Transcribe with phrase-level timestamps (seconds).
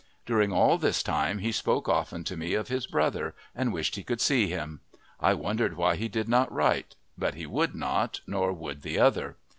[0.25, 4.03] During all this time he spoke often to me of his brother and wished he
[4.03, 4.81] could see him.
[5.19, 9.37] I wondered why he did not write; but he would not, nor would the other.